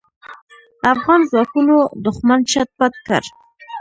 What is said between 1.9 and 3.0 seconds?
دوښمن چټ پټ